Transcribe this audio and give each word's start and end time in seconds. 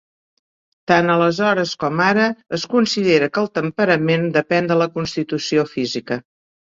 Tant 0.91 1.09
aleshores 1.15 1.73
com 1.83 1.99
ara 2.05 2.23
es 2.57 2.65
considera 2.71 3.27
que 3.35 3.39
el 3.41 3.49
temperament 3.59 4.25
depèn 4.39 4.71
de 4.73 4.79
la 4.83 4.89
constitució 4.97 5.67
física. 5.75 6.19